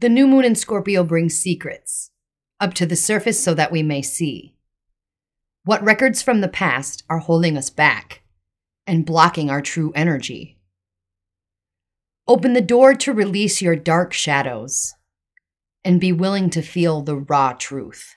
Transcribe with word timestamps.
The 0.00 0.08
new 0.08 0.26
moon 0.26 0.46
in 0.46 0.54
Scorpio 0.54 1.04
brings 1.04 1.36
secrets 1.36 2.10
up 2.58 2.72
to 2.74 2.86
the 2.86 2.96
surface 2.96 3.42
so 3.42 3.52
that 3.52 3.70
we 3.70 3.82
may 3.82 4.00
see. 4.00 4.54
What 5.64 5.84
records 5.84 6.22
from 6.22 6.40
the 6.40 6.48
past 6.48 7.04
are 7.10 7.18
holding 7.18 7.58
us 7.58 7.68
back 7.68 8.22
and 8.86 9.04
blocking 9.04 9.50
our 9.50 9.60
true 9.60 9.92
energy? 9.94 10.58
Open 12.26 12.54
the 12.54 12.62
door 12.62 12.94
to 12.94 13.12
release 13.12 13.60
your 13.60 13.76
dark 13.76 14.14
shadows 14.14 14.94
and 15.84 16.00
be 16.00 16.12
willing 16.12 16.48
to 16.48 16.62
feel 16.62 17.02
the 17.02 17.16
raw 17.16 17.52
truth. 17.52 18.16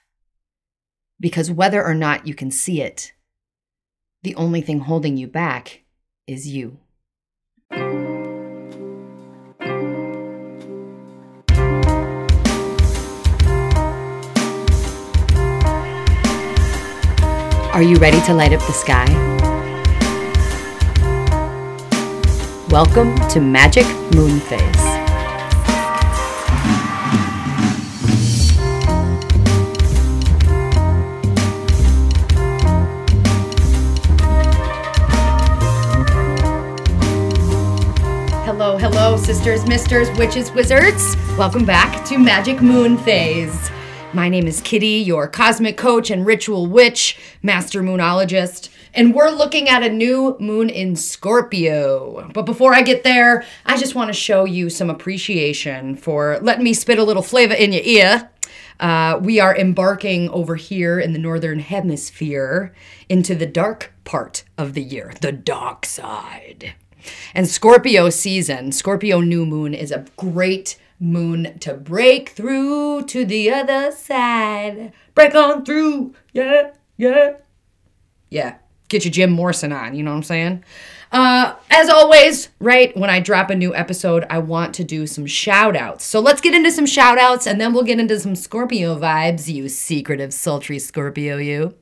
Because 1.20 1.52
whether 1.52 1.84
or 1.84 1.94
not 1.94 2.26
you 2.26 2.34
can 2.34 2.50
see 2.50 2.82
it, 2.82 3.12
the 4.22 4.36
only 4.36 4.62
thing 4.62 4.80
holding 4.80 5.18
you 5.18 5.28
back 5.28 5.84
is 6.28 6.48
you. 6.48 6.80
Are 17.74 17.82
you 17.82 17.96
ready 17.96 18.22
to 18.28 18.36
light 18.36 18.54
up 18.54 18.60
the 18.60 18.72
sky? 18.72 19.04
Welcome 22.70 23.16
to 23.30 23.40
Magic 23.40 23.88
Moon 24.14 24.40
Phase. 24.42 24.62
Hello, 38.46 38.78
hello, 38.78 39.18
sisters, 39.18 39.66
misters, 39.68 40.16
witches, 40.20 40.52
wizards. 40.52 41.18
Welcome 41.40 41.66
back 41.66 42.06
to 42.06 42.20
Magic 42.20 42.62
Moon 42.62 43.00
Phase. 43.00 43.73
My 44.14 44.30
name 44.30 44.46
is 44.46 44.62
Kitty, 44.62 45.00
your 45.00 45.28
cosmic 45.28 45.76
coach 45.76 46.12
and 46.12 46.24
ritual 46.24 46.68
witch, 46.68 47.18
master 47.42 47.82
moonologist, 47.82 48.70
and 48.94 49.12
we're 49.12 49.32
looking 49.32 49.68
at 49.68 49.82
a 49.82 49.90
new 49.90 50.38
moon 50.40 50.70
in 50.70 50.96
Scorpio. 50.96 52.30
But 52.32 52.44
before 52.44 52.76
I 52.76 52.84
get 52.84 53.04
there, 53.04 53.44
I 53.66 53.76
just 53.76 53.96
want 53.96 54.10
to 54.10 54.14
show 54.14 54.46
you 54.46 54.70
some 54.70 54.92
appreciation 54.92 55.96
for 55.96 56.38
letting 56.44 56.64
me 56.64 56.76
spit 56.76 57.00
a 57.00 57.04
little 57.04 57.24
flavor 57.24 57.56
in 57.56 57.74
your 57.74 57.82
ear. 57.84 58.30
Uh, 58.80 59.20
we 59.20 59.40
are 59.40 59.58
embarking 59.58 60.30
over 60.30 60.58
here 60.58 61.00
in 61.00 61.14
the 61.14 61.20
northern 61.20 61.58
hemisphere 61.58 62.72
into 63.10 63.34
the 63.34 63.48
dark 63.48 63.94
part 64.04 64.44
of 64.60 64.76
the 64.76 64.84
year, 64.84 65.12
the 65.22 65.32
dark 65.32 65.88
side. 65.88 66.76
And 67.34 67.48
Scorpio 67.48 68.12
season, 68.12 68.74
Scorpio 68.74 69.22
new 69.22 69.44
moon 69.44 69.74
is 69.74 69.92
a 69.92 70.06
great 70.18 70.78
moon 71.00 71.60
to 71.60 71.74
break 71.74 72.30
through 72.30 73.04
to 73.06 73.26
the 73.26 73.52
other 73.52 73.92
side. 73.92 74.94
Break 75.16 75.36
on 75.36 75.66
through. 75.66 76.14
Yeah, 76.34 76.72
yeah. 76.98 77.38
Yeah. 78.30 78.56
Get 78.90 79.06
your 79.06 79.12
Jim 79.12 79.32
Morrison 79.32 79.72
on, 79.72 79.96
you 79.96 80.04
know 80.04 80.12
what 80.12 80.18
I'm 80.18 80.24
saying? 80.24 80.64
Uh, 81.12 81.54
as 81.70 81.90
always, 81.90 82.50
right, 82.60 82.96
when 82.98 83.10
I 83.10 83.20
drop 83.20 83.52
a 83.52 83.56
new 83.56 83.74
episode, 83.76 84.26
I 84.32 84.40
want 84.40 84.74
to 84.76 84.84
do 84.84 85.06
some 85.06 85.28
shout 85.28 85.76
outs. 85.76 86.04
So 86.04 86.20
let's 86.20 86.42
get 86.42 86.56
into 86.56 86.72
some 86.72 86.88
shout 86.88 87.20
outs 87.20 87.46
and 87.46 87.62
then 87.62 87.72
we'll 87.72 87.84
get 87.84 88.00
into 88.00 88.20
some 88.20 88.36
Scorpio 88.36 89.00
vibes, 89.00 89.48
you 89.48 89.70
secretive, 89.70 90.34
sultry 90.34 90.80
Scorpio, 90.80 91.38
you. 91.38 91.76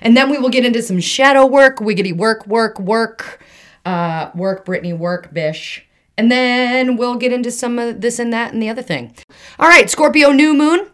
And 0.00 0.16
then 0.16 0.30
we 0.30 0.38
will 0.38 0.48
get 0.48 0.64
into 0.64 0.82
some 0.82 0.98
shadow 0.98 1.46
work, 1.46 1.78
wiggity 1.78 2.16
work, 2.16 2.44
work, 2.48 2.80
work, 2.80 3.44
uh, 3.84 4.32
work, 4.34 4.64
Brittany, 4.64 4.92
work, 4.92 5.32
bish. 5.32 5.86
And 6.16 6.30
then 6.30 6.96
we'll 6.96 7.16
get 7.16 7.32
into 7.32 7.50
some 7.50 7.78
of 7.78 8.00
this 8.00 8.18
and 8.18 8.32
that 8.32 8.52
and 8.52 8.62
the 8.62 8.68
other 8.68 8.82
thing. 8.82 9.14
All 9.58 9.68
right, 9.68 9.88
Scorpio 9.88 10.30
new 10.30 10.54
moon. 10.54 10.88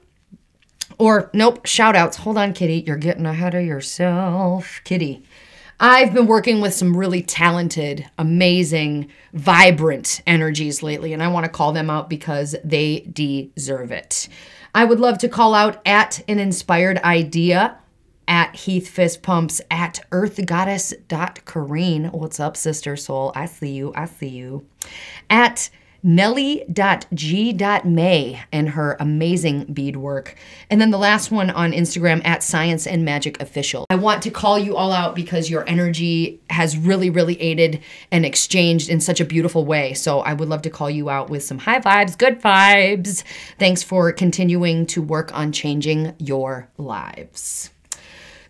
Or, 0.99 1.31
nope, 1.33 1.65
shout 1.65 1.95
outs. 1.95 2.19
Hold 2.19 2.39
on, 2.39 2.53
Kitty. 2.53 2.85
You're 2.87 2.97
getting 2.97 3.27
ahead 3.27 3.55
of 3.55 3.65
yourself. 3.65 4.81
Kitty. 4.85 5.23
I've 5.81 6.13
been 6.13 6.27
working 6.27 6.61
with 6.61 6.75
some 6.75 6.97
really 6.97 7.23
talented, 7.23 8.11
amazing, 8.19 9.09
vibrant 9.33 10.23
energies 10.27 10.83
lately, 10.83 11.13
and 11.13 11.23
I 11.23 11.29
want 11.29 11.45
to 11.45 11.53
call 11.53 11.73
them 11.73 11.89
out 11.89 12.11
because 12.11 12.57
they 12.65 13.09
deserve 13.13 13.93
it. 13.93 14.29
I 14.75 14.85
would 14.85 14.99
love 14.99 15.19
to 15.19 15.29
call 15.29 15.55
out 15.55 15.81
at 15.87 16.21
an 16.27 16.41
inspired 16.41 16.99
idea 16.99 17.79
at 18.29 18.55
Heath 18.55 18.89
Fist 18.89 19.23
Pumps, 19.23 19.61
at 19.71 20.01
earthgoddess.careen. 20.13 22.05
What's 22.13 22.39
up, 22.39 22.57
sister 22.57 22.95
soul? 22.95 23.33
I 23.35 23.47
see 23.47 23.73
you. 23.73 23.93
I 23.97 24.05
see 24.05 24.29
you. 24.29 24.67
At 25.29 25.71
Nelly.g.may 26.03 26.71
and 28.53 28.69
her 28.71 28.97
amazing 29.01 29.65
beadwork. 29.65 30.37
And 30.71 30.81
then 30.81 30.91
the 30.91 30.99
last 30.99 31.33
one 31.33 31.51
on 31.51 31.73
Instagram 31.73 32.25
at 32.25 32.45
Science 32.45 32.87
and 32.87 33.05
Magic 33.05 33.43
Official. 33.43 33.85
I 33.91 33.97
want 33.97 34.23
to 34.23 34.31
call 34.31 34.59
you 34.59 34.77
all 34.77 34.93
out 34.93 35.17
because 35.17 35.51
your 35.51 35.69
energy 35.69 36.41
has 36.51 36.77
really, 36.77 37.11
really 37.11 37.41
aided 37.41 37.83
and 38.13 38.25
exchanged 38.25 38.89
in 38.89 39.01
such 39.01 39.21
a 39.21 39.25
beautiful 39.25 39.65
way. 39.65 39.93
So 39.95 40.21
I 40.21 40.35
would 40.35 40.49
love 40.49 40.63
to 40.63 40.71
call 40.71 40.89
you 40.89 41.11
out 41.11 41.31
with 41.31 41.43
some 41.43 41.59
high 41.59 41.81
vibes, 41.81 42.17
good 42.17 42.41
vibes. 42.41 43.25
Thanks 43.59 43.83
for 43.83 44.13
continuing 44.13 44.87
to 44.87 45.03
work 45.03 45.35
on 45.37 45.51
changing 45.51 46.15
your 46.19 46.69
lives. 46.79 47.71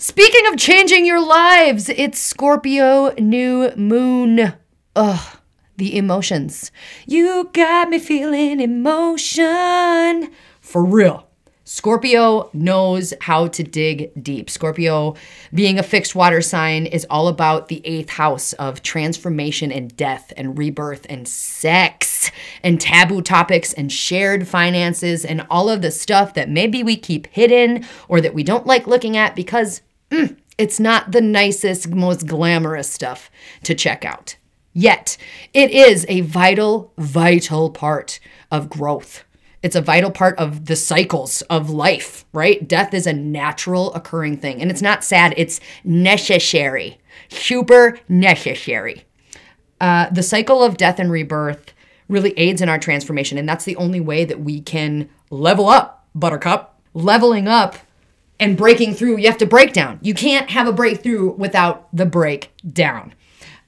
Speaking 0.01 0.47
of 0.47 0.57
changing 0.57 1.07
your 1.07 1.21
lives, 1.21 1.89
it's 1.89 2.21
Scorpio 2.21 3.13
new 3.19 3.73
moon. 3.75 4.53
Ugh, 4.95 5.39
the 5.77 5.99
emotions. 5.99 6.71
You 7.05 7.51
got 7.53 7.89
me 7.89 7.99
feeling 7.99 8.61
emotion. 8.61 10.31
For 10.61 10.85
real. 10.85 11.27
Scorpio 11.65 12.49
knows 12.53 13.13
how 13.21 13.49
to 13.49 13.63
dig 13.65 14.13
deep. 14.23 14.49
Scorpio, 14.49 15.17
being 15.53 15.81
a 15.81 15.83
fixed 15.83 16.15
water 16.15 16.43
sign, 16.43 16.87
is 16.87 17.05
all 17.11 17.27
about 17.27 17.67
the 17.67 17.83
eighth 17.85 18.09
house 18.09 18.53
of 18.55 18.83
transformation 18.83 19.73
and 19.73 19.95
death 19.97 20.33
and 20.37 20.57
rebirth 20.57 21.07
and 21.11 21.27
sex 21.27 22.31
and 22.63 22.81
taboo 22.81 23.21
topics 23.21 23.73
and 23.73 23.93
shared 23.93 24.47
finances 24.47 25.25
and 25.25 25.45
all 25.51 25.69
of 25.69 25.83
the 25.83 25.91
stuff 25.91 26.35
that 26.35 26.49
maybe 26.49 26.85
we 26.85 26.97
keep 26.97 27.27
hidden 27.27 27.85
or 28.07 28.21
that 28.21 28.33
we 28.33 28.45
don't 28.45 28.67
like 28.67 28.87
looking 28.87 29.17
at 29.17 29.37
because 29.37 29.83
mm, 30.11 30.37
it's 30.57 30.81
not 30.81 31.13
the 31.13 31.21
nicest, 31.21 31.89
most 31.89 32.27
glamorous 32.27 32.91
stuff 32.91 33.31
to 33.63 33.75
check 33.75 34.05
out. 34.05 34.37
Yet, 34.73 35.17
it 35.55 35.71
is 35.71 36.07
a 36.09 36.21
vital, 36.21 36.93
vital 36.99 37.71
part 37.71 38.21
of 38.51 38.69
growth. 38.69 39.25
It's 39.63 39.75
a 39.75 39.83
vital 39.83 40.11
part 40.11 40.39
of 40.39 40.67
the 40.67 40.77
cycles 40.77 41.43
of 41.43 41.69
life, 41.69 42.25
right? 42.33 42.67
Death 42.67 42.95
is 42.95 43.07
a 43.07 43.13
natural 43.13 43.93
occurring 43.95 44.37
thing. 44.37 44.63
And 44.63 44.71
it's 44.71 44.83
not 44.83 45.03
sad, 45.03 45.35
it's 45.37 45.61
necessary, 45.83 47.01
super 47.29 47.99
necessary. 48.09 49.05
Uh, 49.81 50.11
the 50.11 50.23
cycle 50.23 50.63
of 50.63 50.77
death 50.77 50.99
and 50.99 51.11
rebirth 51.11 51.73
really 52.09 52.33
aids 52.39 52.63
in 52.63 52.69
our 52.69 52.79
transformation. 52.79 53.37
And 53.37 53.49
that's 53.49 53.65
the 53.65 53.77
only 53.77 54.01
way 54.01 54.25
that 54.25 54.41
we 54.41 54.61
can 54.61 55.09
level 55.31 55.69
up, 55.69 56.07
Buttercup. 56.15 56.81
Leveling 56.95 57.49
up 57.49 57.77
and 58.41 58.57
breaking 58.57 58.95
through, 58.95 59.19
you 59.19 59.27
have 59.27 59.39
to 59.39 59.47
break 59.47 59.73
down. 59.73 59.99
You 60.03 60.15
can't 60.15 60.51
have 60.51 60.67
a 60.67 60.73
breakthrough 60.73 61.33
without 61.33 61.89
the 61.95 62.07
breakdown. 62.07 63.15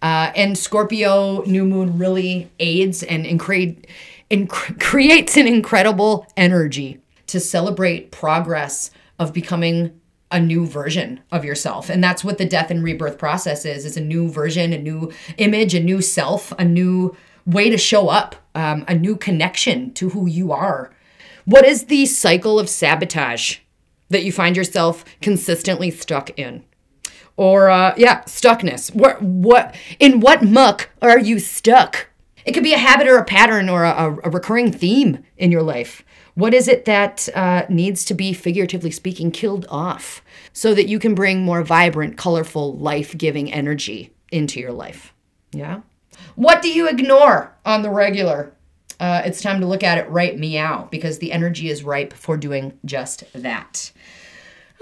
Uh, 0.03 0.33
and 0.35 0.57
Scorpio 0.57 1.43
new 1.43 1.65
moon 1.65 1.99
really 1.99 2.51
aids 2.59 3.03
and, 3.03 3.27
and, 3.27 3.87
and 4.31 4.49
cr- 4.49 4.73
creates 4.81 5.37
an 5.37 5.47
incredible 5.47 6.27
energy 6.37 7.01
to 7.27 7.41
celebrate 7.41 8.11
progress 8.11 8.91
of 9.19 9.33
becoming 9.33 10.01
a 10.31 10.41
new 10.41 10.65
version 10.65 11.21
of 11.33 11.45
yourself. 11.45 11.91
And 11.91 12.03
that's 12.03 12.25
what 12.25 12.39
the 12.39 12.45
death 12.45 12.71
and 12.71 12.85
rebirth 12.85 13.19
process 13.19 13.65
is. 13.65 13.85
It's 13.85 13.97
a 13.97 14.01
new 14.01 14.31
version, 14.31 14.73
a 14.73 14.79
new 14.79 15.13
image, 15.39 15.75
a 15.75 15.81
new 15.81 16.01
self, 16.01 16.53
a 16.59 16.65
new 16.65 17.17
way 17.47 17.69
to 17.69 17.77
show 17.77 18.09
up, 18.09 18.37
um, 18.55 18.85
a 18.87 18.95
new 18.95 19.17
connection 19.17 19.93
to 19.95 20.11
who 20.11 20.27
you 20.27 20.53
are. 20.53 20.93
What 21.45 21.65
is 21.65 21.87
the 21.87 22.07
cycle 22.07 22.61
of 22.61 22.69
sabotage 22.69 23.59
that 24.11 24.25
you 24.25 24.33
find 24.33 24.57
yourself 24.57 25.05
consistently 25.23 25.91
stuck 25.91 26.39
in? 26.39 26.65
Or 27.37 27.71
uh, 27.71 27.95
yeah, 27.97 28.23
stuckness. 28.25 28.95
What 28.95 29.23
what 29.23 29.75
in 29.99 30.21
what 30.21 30.43
muck 30.43 30.91
are 31.01 31.19
you 31.19 31.39
stuck? 31.39 32.09
It 32.45 32.53
could 32.53 32.63
be 32.63 32.75
a 32.75 32.79
habit 32.79 33.07
or 33.07 33.19
a 33.19 33.25
pattern 33.25 33.69
or 33.69 33.85
a, 33.85 34.19
a 34.25 34.31
recurring 34.31 34.73
theme 34.73 35.25
in 35.37 35.51
your 35.51 35.63
life. 35.63 36.05
What 36.35 36.55
is 36.55 36.69
it 36.69 36.85
that 36.85 37.29
uh, 37.35 37.67
needs 37.69 38.05
to 38.07 38.15
be, 38.15 38.33
figuratively 38.33 38.91
speaking, 38.91 39.31
killed 39.31 39.67
off 39.69 40.23
so 40.53 40.75
that 40.75 40.89
you 40.89 40.99
can 40.99 41.15
bring 41.15 41.43
more 41.43 41.63
vibrant, 41.63 42.17
colorful, 42.17 42.77
life 42.77 43.17
giving 43.17 43.53
energy 43.53 44.13
into 44.31 44.61
your 44.61 44.73
life? 44.73 45.13
Yeah? 45.53 45.81
What 46.37 46.63
do 46.63 46.73
you 46.73 46.89
ignore 46.89 47.57
on 47.65 47.83
the 47.83 47.91
regular? 47.91 48.55
Uh, 49.01 49.23
it's 49.25 49.41
time 49.41 49.61
to 49.61 49.67
look 49.67 49.83
at 49.83 49.99
it 49.99 50.09
right 50.11 50.39
meow 50.39 50.87
because 50.91 51.19
the 51.19 51.33
energy 51.33 51.71
is 51.71 51.83
ripe 51.83 52.13
for 52.13 52.37
doing 52.37 52.79
just 52.85 53.25
that. 53.33 53.91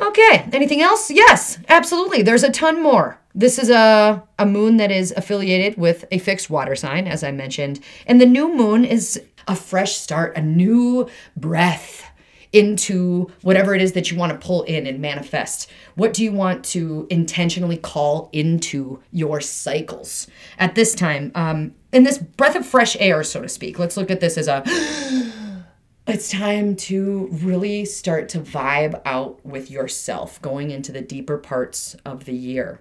Okay, 0.01 0.49
anything 0.53 0.81
else? 0.83 1.11
Yes, 1.11 1.59
absolutely. 1.69 2.23
There's 2.23 2.45
a 2.45 2.51
ton 2.51 2.83
more. 2.83 3.19
this 3.35 3.59
is 3.59 3.71
a, 3.71 4.23
a 4.39 4.47
moon 4.47 4.77
that 4.79 4.91
is 4.91 5.13
affiliated 5.17 5.79
with 5.79 6.05
a 6.11 6.19
fixed 6.19 6.51
water 6.51 6.75
sign, 6.75 7.07
as 7.07 7.23
I 7.23 7.31
mentioned. 7.31 7.81
And 8.07 8.21
the 8.21 8.27
new 8.27 8.53
moon 8.55 8.85
is 8.85 9.21
a 9.47 9.55
fresh 9.55 9.95
start, 9.95 10.37
a 10.37 10.43
new 10.43 11.09
breath 11.37 12.05
into 12.53 13.31
whatever 13.43 13.75
it 13.75 13.83
is 13.83 13.93
that 13.93 14.11
you 14.11 14.17
want 14.17 14.33
to 14.33 14.47
pull 14.47 14.63
in 14.63 14.87
and 14.87 15.01
manifest. 15.01 15.71
What 15.95 16.13
do 16.13 16.25
you 16.25 16.33
want 16.33 16.65
to 16.67 17.07
intentionally 17.11 17.77
call 17.77 18.31
into 18.33 19.03
your 19.13 19.41
cycles 19.41 20.27
at 20.59 20.75
this 20.75 20.95
time? 20.95 21.33
Um, 21.35 21.75
in 21.93 22.05
this 22.05 22.19
breath 22.19 22.57
of 22.57 22.67
fresh 22.67 22.97
air, 23.01 23.23
so 23.23 23.43
to 23.43 23.49
speak, 23.49 23.79
let's 23.79 23.97
look 23.97 24.11
at 24.11 24.21
this 24.21 24.39
as 24.39 24.49
a 24.49 24.63
it's 26.07 26.31
time 26.31 26.75
to 26.75 27.29
really 27.31 27.85
start 27.85 28.29
to 28.31 28.41
vibe 28.41 29.01
out 29.05 29.45
with 29.45 29.71
yourself 29.71 30.41
going 30.41 30.71
into 30.71 30.91
the 30.91 31.03
deeper 31.03 31.37
parts 31.37 31.97
of 32.05 32.25
the 32.25 32.35
year. 32.35 32.81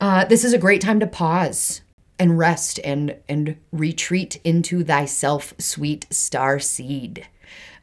Uh, 0.00 0.24
this 0.24 0.44
is 0.44 0.52
a 0.52 0.58
great 0.58 0.80
time 0.80 1.00
to 1.00 1.06
pause 1.06 1.80
and 2.18 2.38
rest 2.38 2.78
and 2.84 3.16
and 3.28 3.56
retreat 3.72 4.40
into 4.44 4.84
thyself, 4.84 5.54
sweet 5.58 6.06
star 6.10 6.58
seed 6.58 7.26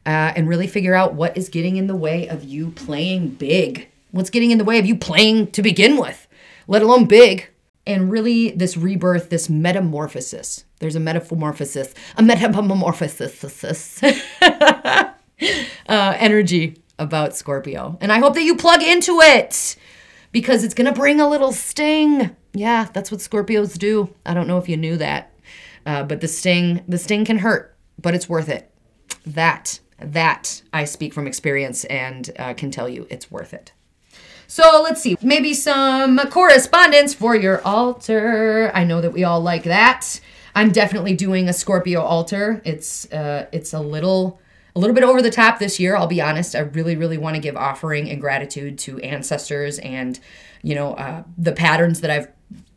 uh, 0.06 0.32
and 0.36 0.48
really 0.48 0.68
figure 0.68 0.94
out 0.94 1.14
what 1.14 1.36
is 1.36 1.48
getting 1.48 1.76
in 1.76 1.88
the 1.88 1.96
way 1.96 2.28
of 2.28 2.44
you 2.44 2.70
playing 2.70 3.30
big. 3.30 3.88
What's 4.12 4.30
getting 4.30 4.52
in 4.52 4.58
the 4.58 4.64
way 4.64 4.78
of 4.78 4.86
you 4.86 4.96
playing 4.96 5.50
to 5.50 5.62
begin 5.62 5.96
with, 5.96 6.28
let 6.68 6.82
alone 6.82 7.06
big. 7.06 7.48
And 7.86 8.10
really, 8.10 8.50
this 8.52 8.76
rebirth, 8.76 9.30
this 9.30 9.48
metamorphosis. 9.50 10.64
There's 10.78 10.96
a 10.96 11.00
metamorphosis, 11.00 11.94
a 12.16 12.22
metamorphosis 12.22 14.02
uh, 14.42 15.12
energy 15.88 16.82
about 16.98 17.36
Scorpio. 17.36 17.98
And 18.00 18.12
I 18.12 18.18
hope 18.18 18.34
that 18.34 18.42
you 18.42 18.56
plug 18.56 18.82
into 18.82 19.20
it 19.20 19.76
because 20.32 20.64
it's 20.64 20.74
going 20.74 20.92
to 20.92 20.98
bring 20.98 21.20
a 21.20 21.28
little 21.28 21.52
sting. 21.52 22.34
Yeah, 22.54 22.88
that's 22.92 23.10
what 23.10 23.20
Scorpios 23.20 23.78
do. 23.78 24.12
I 24.24 24.34
don't 24.34 24.48
know 24.48 24.58
if 24.58 24.68
you 24.68 24.76
knew 24.76 24.96
that. 24.96 25.32
Uh, 25.84 26.02
but 26.02 26.20
the 26.20 26.28
sting, 26.28 26.82
the 26.88 26.98
sting 26.98 27.24
can 27.24 27.38
hurt, 27.38 27.76
but 28.00 28.14
it's 28.14 28.28
worth 28.28 28.48
it. 28.48 28.70
That 29.24 29.78
that 29.98 30.62
I 30.72 30.84
speak 30.84 31.14
from 31.14 31.26
experience 31.26 31.84
and 31.84 32.30
uh, 32.38 32.54
can 32.54 32.70
tell 32.70 32.88
you 32.88 33.06
it's 33.10 33.30
worth 33.30 33.54
it. 33.54 33.72
So 34.48 34.80
let's 34.82 35.02
see, 35.02 35.16
maybe 35.22 35.54
some 35.54 36.18
correspondence 36.30 37.14
for 37.14 37.34
your 37.34 37.60
altar. 37.66 38.70
I 38.74 38.84
know 38.84 39.00
that 39.00 39.12
we 39.12 39.24
all 39.24 39.40
like 39.40 39.64
that. 39.64 40.20
I'm 40.54 40.70
definitely 40.70 41.14
doing 41.14 41.48
a 41.48 41.52
Scorpio 41.52 42.00
altar. 42.00 42.62
It's 42.64 43.10
uh, 43.12 43.46
it's 43.52 43.72
a 43.72 43.80
little 43.80 44.40
a 44.74 44.78
little 44.78 44.94
bit 44.94 45.04
over 45.04 45.20
the 45.20 45.30
top 45.30 45.58
this 45.58 45.80
year. 45.80 45.96
I'll 45.96 46.06
be 46.06 46.20
honest. 46.20 46.54
I 46.54 46.60
really 46.60 46.96
really 46.96 47.18
want 47.18 47.34
to 47.34 47.40
give 47.40 47.56
offering 47.56 48.08
and 48.08 48.20
gratitude 48.20 48.78
to 48.80 48.98
ancestors 49.00 49.78
and 49.80 50.18
you 50.62 50.74
know 50.74 50.94
uh, 50.94 51.24
the 51.36 51.52
patterns 51.52 52.00
that 52.02 52.10
I've 52.10 52.28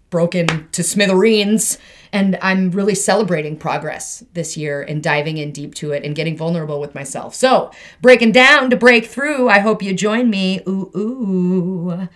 broken 0.09 0.69
to 0.71 0.83
smithereens 0.83 1.77
and 2.11 2.37
I'm 2.41 2.71
really 2.71 2.95
celebrating 2.95 3.57
progress 3.57 4.23
this 4.33 4.57
year 4.57 4.81
and 4.81 5.03
diving 5.03 5.37
in 5.37 5.51
deep 5.51 5.75
to 5.75 5.91
it 5.91 6.03
and 6.03 6.15
getting 6.15 6.35
vulnerable 6.35 6.79
with 6.79 6.95
myself. 6.95 7.35
So, 7.35 7.71
breaking 8.01 8.31
down 8.31 8.69
to 8.71 8.75
break 8.75 9.05
through, 9.05 9.49
I 9.49 9.59
hope 9.59 9.83
you 9.83 9.93
join 9.93 10.29
me. 10.29 10.61
Ooh, 10.67 10.91
ooh. 10.95 12.09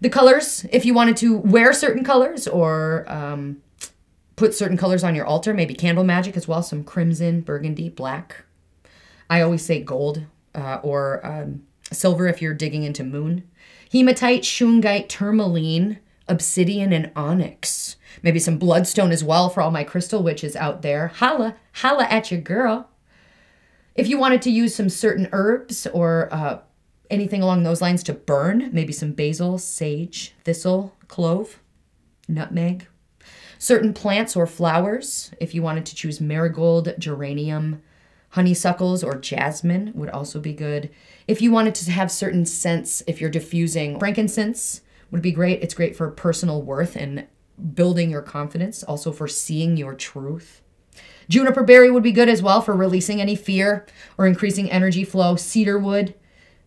The 0.00 0.08
colors, 0.08 0.64
if 0.70 0.86
you 0.86 0.94
wanted 0.94 1.16
to 1.18 1.36
wear 1.38 1.72
certain 1.72 2.04
colors 2.04 2.46
or 2.46 3.04
um, 3.08 3.60
put 4.36 4.54
certain 4.54 4.76
colors 4.76 5.04
on 5.04 5.14
your 5.14 5.26
altar, 5.26 5.52
maybe 5.52 5.74
candle 5.74 6.04
magic 6.04 6.36
as 6.36 6.46
well, 6.46 6.62
some 6.62 6.84
crimson, 6.84 7.40
burgundy, 7.40 7.88
black. 7.88 8.44
I 9.28 9.42
always 9.42 9.64
say 9.64 9.82
gold 9.82 10.24
uh, 10.54 10.78
or 10.82 11.26
um, 11.26 11.64
silver 11.92 12.28
if 12.28 12.40
you're 12.40 12.54
digging 12.54 12.84
into 12.84 13.04
moon. 13.04 13.42
Hematite, 13.92 14.42
shungite, 14.42 15.08
tourmaline, 15.08 15.98
obsidian, 16.28 16.92
and 16.92 17.10
onyx. 17.16 17.96
Maybe 18.22 18.38
some 18.38 18.58
bloodstone 18.58 19.12
as 19.12 19.24
well 19.24 19.48
for 19.48 19.60
all 19.62 19.70
my 19.70 19.84
crystal 19.84 20.22
witches 20.22 20.56
out 20.56 20.82
there. 20.82 21.08
Holla, 21.08 21.56
holla 21.74 22.04
at 22.04 22.30
your 22.30 22.40
girl. 22.40 22.90
If 23.94 24.08
you 24.08 24.18
wanted 24.18 24.42
to 24.42 24.50
use 24.50 24.74
some 24.74 24.88
certain 24.88 25.28
herbs 25.32 25.86
or 25.88 26.28
uh, 26.32 26.60
anything 27.10 27.42
along 27.42 27.62
those 27.62 27.82
lines 27.82 28.02
to 28.04 28.12
burn, 28.12 28.70
maybe 28.72 28.92
some 28.92 29.12
basil, 29.12 29.58
sage, 29.58 30.34
thistle, 30.44 30.94
clove, 31.08 31.60
nutmeg. 32.28 32.86
Certain 33.58 33.92
plants 33.92 34.36
or 34.36 34.46
flowers, 34.46 35.32
if 35.40 35.52
you 35.54 35.62
wanted 35.62 35.84
to 35.86 35.94
choose 35.96 36.20
marigold, 36.20 36.94
geranium, 36.98 37.82
honeysuckles, 38.30 39.02
or 39.02 39.16
jasmine 39.16 39.90
would 39.94 40.10
also 40.10 40.38
be 40.38 40.52
good. 40.52 40.90
If 41.26 41.42
you 41.42 41.50
wanted 41.50 41.74
to 41.76 41.90
have 41.90 42.12
certain 42.12 42.46
scents, 42.46 43.02
if 43.06 43.20
you're 43.20 43.30
diffusing 43.30 43.98
frankincense, 43.98 44.82
would 45.10 45.22
be 45.22 45.32
great. 45.32 45.62
It's 45.62 45.74
great 45.74 45.96
for 45.96 46.10
personal 46.10 46.62
worth 46.62 46.96
and 46.96 47.26
building 47.74 48.10
your 48.10 48.22
confidence, 48.22 48.82
also 48.82 49.12
for 49.12 49.28
seeing 49.28 49.76
your 49.76 49.94
truth. 49.94 50.62
Juniper 51.28 51.62
berry 51.62 51.90
would 51.90 52.02
be 52.02 52.12
good 52.12 52.28
as 52.28 52.42
well 52.42 52.60
for 52.60 52.74
releasing 52.74 53.20
any 53.20 53.36
fear 53.36 53.86
or 54.16 54.26
increasing 54.26 54.70
energy 54.70 55.04
flow. 55.04 55.36
Cedar 55.36 55.78
wood 55.78 56.14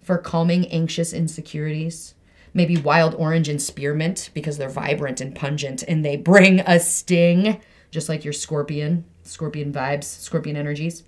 for 0.01 0.17
calming 0.17 0.67
anxious 0.67 1.13
insecurities. 1.13 2.15
Maybe 2.53 2.77
wild 2.77 3.15
orange 3.15 3.47
and 3.47 3.61
spearmint 3.61 4.29
because 4.33 4.57
they're 4.57 4.69
vibrant 4.69 5.21
and 5.21 5.33
pungent 5.33 5.83
and 5.87 6.03
they 6.03 6.17
bring 6.17 6.59
a 6.61 6.79
sting, 6.79 7.61
just 7.91 8.09
like 8.09 8.23
your 8.23 8.33
scorpion, 8.33 9.05
scorpion 9.23 9.71
vibes, 9.71 10.03
scorpion 10.03 10.57
energies. 10.57 11.03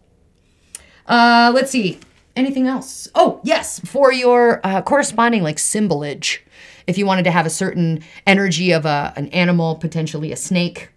Uh, 1.05 1.51
let's 1.53 1.69
see. 1.69 1.99
Anything 2.35 2.67
else? 2.67 3.07
Oh, 3.13 3.39
yes, 3.43 3.79
for 3.79 4.11
your 4.11 4.59
uh, 4.63 4.81
corresponding 4.81 5.43
like 5.43 5.59
symbolage 5.59 6.43
if 6.87 6.97
you 6.97 7.05
wanted 7.05 7.23
to 7.23 7.31
have 7.31 7.45
a 7.45 7.51
certain 7.51 8.03
energy 8.25 8.71
of 8.71 8.85
a, 8.85 9.13
an 9.15 9.27
animal, 9.29 9.75
potentially 9.75 10.31
a 10.31 10.35
snake. 10.35 10.89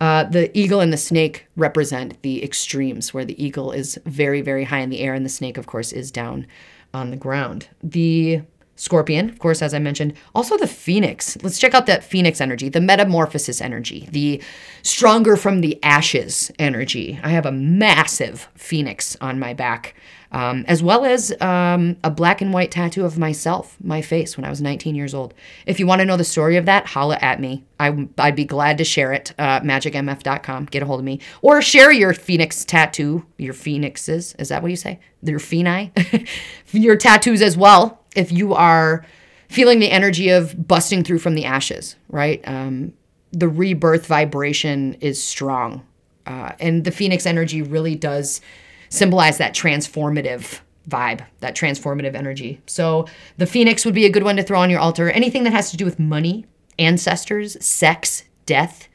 Uh, 0.00 0.24
the 0.24 0.56
eagle 0.56 0.80
and 0.80 0.92
the 0.92 0.98
snake 0.98 1.46
represent 1.56 2.20
the 2.22 2.44
extremes, 2.44 3.12
where 3.12 3.24
the 3.24 3.42
eagle 3.42 3.72
is 3.72 3.98
very, 4.04 4.40
very 4.40 4.64
high 4.64 4.78
in 4.78 4.90
the 4.90 5.00
air, 5.00 5.14
and 5.14 5.24
the 5.24 5.30
snake, 5.30 5.56
of 5.56 5.66
course, 5.66 5.92
is 5.92 6.10
down 6.10 6.46
on 6.94 7.10
the 7.10 7.16
ground. 7.16 7.68
The 7.82 8.42
scorpion, 8.76 9.28
of 9.28 9.40
course, 9.40 9.60
as 9.60 9.74
I 9.74 9.80
mentioned, 9.80 10.14
also 10.36 10.56
the 10.56 10.68
phoenix. 10.68 11.36
Let's 11.42 11.58
check 11.58 11.74
out 11.74 11.86
that 11.86 12.04
phoenix 12.04 12.40
energy, 12.40 12.68
the 12.68 12.80
metamorphosis 12.80 13.60
energy, 13.60 14.08
the 14.12 14.40
stronger 14.82 15.36
from 15.36 15.62
the 15.62 15.82
ashes 15.82 16.52
energy. 16.60 17.18
I 17.24 17.30
have 17.30 17.46
a 17.46 17.52
massive 17.52 18.48
phoenix 18.54 19.16
on 19.20 19.40
my 19.40 19.52
back 19.52 19.96
um, 20.30 20.64
as 20.68 20.82
well 20.82 21.04
as 21.04 21.32
um, 21.40 21.96
a 22.04 22.10
black 22.10 22.42
and 22.42 22.52
white 22.52 22.70
tattoo 22.70 23.04
of 23.04 23.18
myself, 23.18 23.76
my 23.82 24.02
face, 24.02 24.36
when 24.36 24.44
I 24.44 24.50
was 24.50 24.60
19 24.60 24.94
years 24.94 25.14
old. 25.14 25.32
If 25.66 25.80
you 25.80 25.86
want 25.86 26.00
to 26.00 26.04
know 26.04 26.16
the 26.16 26.24
story 26.24 26.56
of 26.56 26.66
that, 26.66 26.86
holla 26.86 27.18
at 27.20 27.40
me. 27.40 27.64
I, 27.80 27.90
would 27.90 28.34
be 28.34 28.44
glad 28.44 28.78
to 28.78 28.84
share 28.84 29.12
it. 29.12 29.32
Uh, 29.38 29.60
magicmf.com. 29.60 30.66
Get 30.66 30.82
a 30.82 30.86
hold 30.86 31.00
of 31.00 31.04
me. 31.04 31.20
Or 31.40 31.62
share 31.62 31.90
your 31.90 32.12
phoenix 32.12 32.64
tattoo, 32.64 33.24
your 33.38 33.54
phoenixes. 33.54 34.34
Is 34.38 34.50
that 34.50 34.62
what 34.62 34.70
you 34.70 34.76
say? 34.76 35.00
Your 35.22 35.40
pheni? 35.40 36.28
your 36.72 36.96
tattoos 36.96 37.40
as 37.40 37.56
well. 37.56 38.02
If 38.14 38.30
you 38.30 38.52
are 38.52 39.06
feeling 39.48 39.78
the 39.78 39.90
energy 39.90 40.28
of 40.28 40.68
busting 40.68 41.04
through 41.04 41.20
from 41.20 41.34
the 41.34 41.46
ashes, 41.46 41.96
right? 42.08 42.46
Um, 42.46 42.92
the 43.32 43.48
rebirth 43.48 44.06
vibration 44.06 44.94
is 45.00 45.22
strong. 45.22 45.86
Uh, 46.26 46.52
and 46.60 46.84
the 46.84 46.90
phoenix 46.90 47.24
energy 47.24 47.62
really 47.62 47.94
does 47.94 48.42
symbolize 48.88 49.38
that 49.38 49.54
transformative 49.54 50.60
vibe, 50.88 51.24
that 51.40 51.54
transformative 51.54 52.14
energy. 52.14 52.60
So 52.66 53.06
the 53.36 53.46
phoenix 53.46 53.84
would 53.84 53.94
be 53.94 54.06
a 54.06 54.10
good 54.10 54.22
one 54.22 54.36
to 54.36 54.42
throw 54.42 54.60
on 54.60 54.70
your 54.70 54.80
altar. 54.80 55.10
Anything 55.10 55.44
that 55.44 55.52
has 55.52 55.70
to 55.70 55.76
do 55.76 55.84
with 55.84 55.98
money, 55.98 56.46
ancestors, 56.78 57.62
sex, 57.64 58.24
death, 58.46 58.88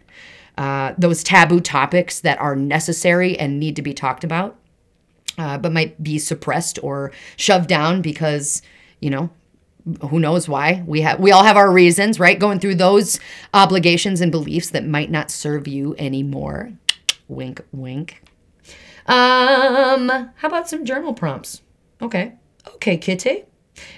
uh, 0.58 0.94
those 0.98 1.24
taboo 1.24 1.60
topics 1.60 2.20
that 2.22 2.40
are 2.40 2.56
necessary 2.56 3.38
and 3.38 3.60
need 3.60 3.76
to 3.76 3.82
be 3.82 3.94
talked 3.94 4.24
about, 4.24 4.60
uh, 5.38 5.58
but 5.58 5.72
might 5.72 6.02
be 6.02 6.20
suppressed 6.20 6.80
or 6.84 7.12
shoved 7.36 7.68
down 7.68 8.02
because, 8.02 8.62
you 9.00 9.10
know, 9.10 9.30
who 10.10 10.20
knows 10.20 10.48
why 10.48 10.84
we 10.88 11.02
have 11.02 11.20
we 11.20 11.32
all 11.32 11.44
have 11.44 11.58
our 11.58 11.70
reasons 11.70 12.18
right 12.18 12.40
going 12.40 12.58
through 12.58 12.76
those 12.76 13.20
obligations 13.54 14.22
and 14.22 14.32
beliefs 14.32 14.70
that 14.70 14.86
might 14.86 15.12
not 15.12 15.30
serve 15.30 15.68
you 15.68 15.94
anymore 15.98 16.72
wink 17.28 17.60
wink 17.74 18.23
um, 19.08 20.10
how 20.36 20.48
about 20.48 20.70
some 20.70 20.86
journal 20.86 21.14
prompts? 21.14 21.62
Okay. 22.02 22.34
Okay, 22.76 22.98
Kitty. 22.98 23.46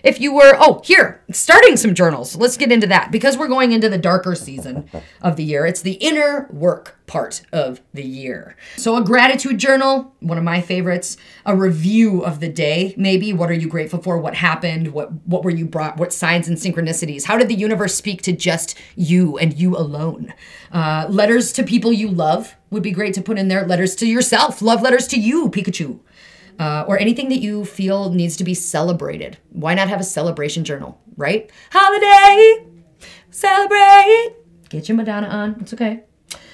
If 0.04 0.22
you 0.22 0.34
were, 0.34 0.56
oh, 0.60 0.82
here, 0.84 1.22
starting 1.32 1.78
some 1.78 1.94
journals. 1.94 2.36
Let's 2.36 2.58
get 2.58 2.72
into 2.72 2.88
that 2.88 3.12
because 3.12 3.38
we're 3.38 3.48
going 3.48 3.72
into 3.72 3.90
the 3.90 3.98
darker 3.98 4.36
season 4.36 4.90
of 5.22 5.36
the 5.36 5.44
year. 5.44 5.66
It's 5.66 5.82
the 5.82 5.94
inner 5.94 6.48
work 6.52 6.98
part 7.08 7.42
of 7.52 7.82
the 7.94 8.04
year. 8.04 8.56
So, 8.78 8.96
a 8.96 9.04
gratitude 9.04 9.58
journal, 9.58 10.16
one 10.20 10.38
of 10.38 10.44
my 10.44 10.62
favorites, 10.62 11.18
a 11.46 11.56
review 11.56 12.24
of 12.24 12.40
the 12.40 12.50
day, 12.50 12.94
maybe. 12.98 13.34
What 13.34 13.50
are 13.50 13.56
you 13.56 13.68
grateful 13.68 14.02
for? 14.02 14.18
What 14.18 14.36
happened? 14.36 14.94
What, 14.94 15.12
what 15.26 15.44
were 15.44 15.52
you 15.52 15.66
brought? 15.66 15.98
What 15.98 16.14
signs 16.14 16.48
and 16.48 16.58
synchronicities? 16.58 17.26
How 17.26 17.38
did 17.38 17.48
the 17.48 17.56
universe 17.56 17.96
speak 17.96 18.22
to 18.24 18.32
just 18.32 18.78
you 18.96 19.38
and 19.38 19.58
you 19.58 19.76
alone? 19.76 20.34
Uh, 20.72 21.08
letters 21.10 21.52
to 21.54 21.64
people 21.64 21.94
you 21.94 22.10
love 22.10 22.56
would 22.70 22.84
be 22.84 22.92
great 22.92 23.14
to 23.16 23.22
put 23.22 23.38
in 23.38 23.48
there. 23.48 23.66
Letters 23.66 23.96
to 23.98 24.08
yourself, 24.08 24.62
love 24.62 24.82
letters 24.82 25.08
to 25.08 25.20
you, 25.20 25.50
Pikachu 25.50 26.00
uh, 26.60 26.86
or 26.88 26.98
anything 27.00 27.30
that 27.30 27.40
you 27.40 27.66
feel 27.66 28.12
needs 28.12 28.38
to 28.38 28.44
be 28.44 28.54
celebrated. 28.54 29.38
Why 29.50 29.74
not 29.74 29.90
have 29.90 30.00
a 30.00 30.04
celebration 30.04 30.64
journal, 30.64 31.02
right? 31.18 31.50
Holiday! 31.72 32.68
Celebrate. 33.30 34.36
Get 34.70 34.88
your 34.88 34.98
Madonna 34.98 35.28
on. 35.28 35.58
It's 35.62 35.74
okay. 35.74 36.04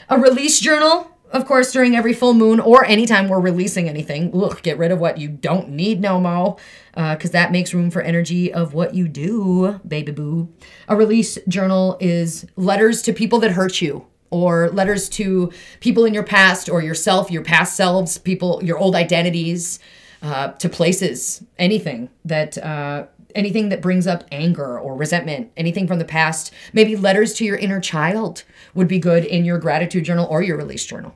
A 0.09 0.19
release 0.19 0.59
journal 0.59 1.11
of 1.31 1.45
course, 1.45 1.71
during 1.71 1.95
every 1.95 2.13
full 2.13 2.33
moon 2.33 2.59
or 2.59 2.83
anytime 2.85 3.29
we're 3.29 3.39
releasing 3.39 3.87
anything, 3.87 4.31
look, 4.31 4.61
get 4.61 4.77
rid 4.77 4.91
of 4.91 4.99
what 4.99 5.17
you 5.17 5.29
don't 5.29 5.69
need 5.69 6.01
no 6.01 6.19
more, 6.19 6.57
because 6.93 7.29
uh, 7.29 7.33
that 7.33 7.51
makes 7.51 7.73
room 7.73 7.89
for 7.89 8.01
energy 8.01 8.53
of 8.53 8.73
what 8.73 8.93
you 8.93 9.07
do, 9.07 9.79
baby 9.87 10.11
boo. 10.11 10.53
A 10.87 10.95
release 10.95 11.37
journal 11.47 11.97
is 11.99 12.45
letters 12.57 13.01
to 13.03 13.13
people 13.13 13.39
that 13.39 13.51
hurt 13.51 13.81
you, 13.81 14.07
or 14.31 14.69
letters 14.69 15.07
to 15.09 15.51
people 15.81 16.05
in 16.05 16.13
your 16.13 16.23
past 16.23 16.69
or 16.69 16.81
yourself, 16.81 17.29
your 17.29 17.43
past 17.43 17.75
selves, 17.75 18.17
people, 18.17 18.61
your 18.63 18.77
old 18.77 18.95
identities, 18.95 19.79
uh, 20.23 20.49
to 20.53 20.69
places, 20.69 21.43
anything 21.57 22.09
that 22.25 22.57
uh, 22.57 23.05
anything 23.35 23.69
that 23.69 23.81
brings 23.81 24.07
up 24.07 24.23
anger 24.31 24.79
or 24.79 24.95
resentment, 24.95 25.51
anything 25.55 25.87
from 25.87 25.99
the 25.99 26.05
past. 26.05 26.53
Maybe 26.73 26.95
letters 26.95 27.33
to 27.35 27.45
your 27.45 27.55
inner 27.55 27.79
child 27.79 28.43
would 28.73 28.87
be 28.87 28.99
good 28.99 29.25
in 29.25 29.45
your 29.45 29.57
gratitude 29.57 30.03
journal 30.03 30.27
or 30.29 30.41
your 30.41 30.57
release 30.57 30.85
journal. 30.85 31.15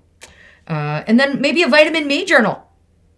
Uh, 0.67 1.03
and 1.07 1.19
then 1.19 1.41
maybe 1.41 1.61
a 1.61 1.67
vitamin 1.67 2.07
me 2.07 2.25
journal. 2.25 2.67